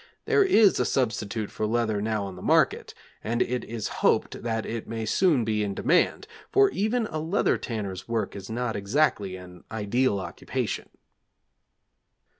[0.25, 4.65] There is a substitute for leather now on the market, and it is hoped that
[4.65, 9.35] it may soon be in demand, for even a leather tanner's work is not exactly
[9.35, 10.89] an ideal occupation.